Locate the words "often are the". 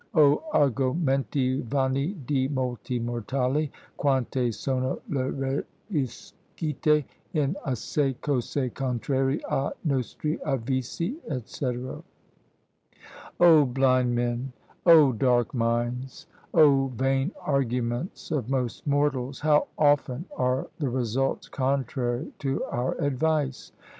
19.77-20.89